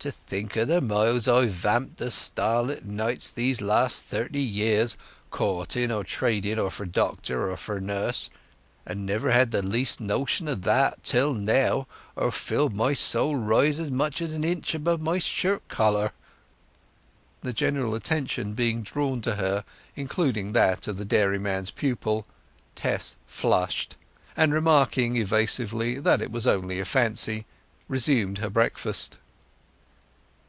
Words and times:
To 0.00 0.10
think 0.12 0.54
o' 0.58 0.66
the 0.66 0.82
miles 0.82 1.26
I've 1.28 1.48
vamped 1.48 2.02
o' 2.02 2.10
starlight 2.10 2.84
nights 2.84 3.30
these 3.30 3.62
last 3.62 4.02
thirty 4.02 4.42
year, 4.42 4.86
courting, 5.30 5.90
or 5.90 6.04
trading, 6.04 6.58
or 6.58 6.68
for 6.70 6.84
doctor, 6.84 7.50
or 7.50 7.56
for 7.56 7.80
nurse, 7.80 8.28
and 8.84 8.98
yet 9.08 9.14
never 9.14 9.30
had 9.30 9.50
the 9.50 9.62
least 9.62 10.02
notion 10.02 10.46
o' 10.46 10.54
that 10.56 11.02
till 11.04 11.32
now, 11.32 11.86
or 12.16 12.30
feeled 12.30 12.74
my 12.74 12.92
soul 12.92 13.34
rise 13.36 13.78
so 13.78 13.88
much 13.88 14.20
as 14.20 14.34
an 14.34 14.44
inch 14.44 14.74
above 14.74 15.00
my 15.00 15.18
shirt 15.18 15.66
collar." 15.68 16.12
The 17.40 17.54
general 17.54 17.94
attention 17.94 18.52
being 18.52 18.82
drawn 18.82 19.22
to 19.22 19.36
her, 19.36 19.64
including 19.96 20.52
that 20.52 20.86
of 20.86 20.98
the 20.98 21.06
dairyman's 21.06 21.70
pupil, 21.70 22.26
Tess 22.74 23.16
flushed, 23.26 23.96
and 24.36 24.52
remarking 24.52 25.16
evasively 25.16 25.98
that 25.98 26.20
it 26.20 26.30
was 26.30 26.46
only 26.46 26.78
a 26.78 26.84
fancy, 26.84 27.46
resumed 27.88 28.36
her 28.38 28.50
breakfast. 28.50 29.16